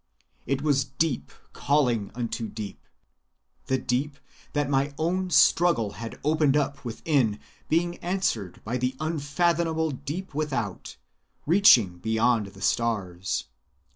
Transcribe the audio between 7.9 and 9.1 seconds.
answered by the